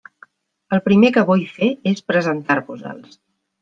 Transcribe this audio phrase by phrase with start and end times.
[0.77, 3.19] El primer que vull fer és presentar-vos-els.